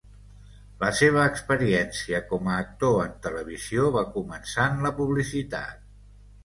[0.83, 5.91] La seva experiència com a actor en televisió va començar en la publicitat.